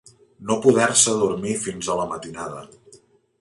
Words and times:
No 0.51 0.55
poder-se 0.63 1.13
adormir 1.17 1.53
fins 1.67 1.91
a 1.93 1.99
la 2.01 2.09
matinada. 2.15 2.65